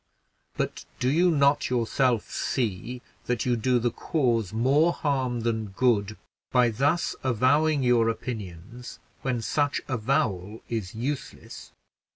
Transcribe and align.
but 0.57 0.83
do 0.99 1.07
you 1.11 1.29
not 1.29 1.69
yourself 1.69 2.27
see 2.31 3.03
that 3.25 3.45
you 3.45 3.55
do 3.55 3.77
the 3.77 3.91
cause 3.91 4.51
more 4.51 4.91
harm 4.91 5.41
than 5.41 5.67
good 5.67 6.17
by 6.51 6.69
thus 6.71 7.15
avowing 7.23 7.83
your 7.83 8.09
opinions 8.09 8.97
when 9.21 9.43
such 9.43 9.79
avowal 9.87 10.63
is 10.67 10.95
useless? 10.95 11.71